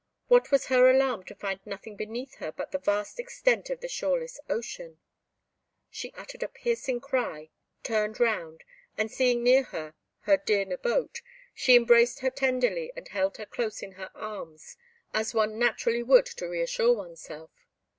What 0.29 0.49
was 0.49 0.65
her 0.65 0.89
alarm 0.89 1.25
to 1.25 1.35
find 1.35 1.59
nothing 1.63 1.95
beneath 1.95 2.37
her 2.37 2.51
but 2.51 2.71
the 2.71 2.79
vast 2.79 3.19
extent 3.19 3.69
of 3.69 3.81
the 3.81 3.87
shoreless 3.87 4.39
ocean. 4.49 4.97
She 5.91 6.11
uttered 6.17 6.41
a 6.41 6.47
piercing 6.47 6.99
cry, 7.01 7.51
turned 7.83 8.19
round, 8.19 8.63
and 8.97 9.11
seeing 9.11 9.43
near 9.43 9.61
her 9.61 9.93
her 10.21 10.37
dear 10.37 10.65
Nabote, 10.65 11.21
she 11.53 11.75
embraced 11.75 12.21
her 12.21 12.31
tenderly 12.31 12.91
and 12.95 13.09
held 13.09 13.37
her 13.37 13.45
close 13.45 13.83
in 13.83 13.91
her 13.91 14.09
arms 14.15 14.75
as 15.13 15.35
one 15.35 15.59
naturally 15.59 16.01
would 16.01 16.25
to 16.25 16.47
re 16.49 16.61
assure 16.63 16.93
oneself. 16.95 17.51